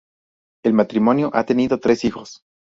El 0.65 0.73
matrimonio 0.73 1.29
ha 1.31 1.45
tenido 1.45 1.79
tres 1.79 2.03
hijos. 2.05 2.41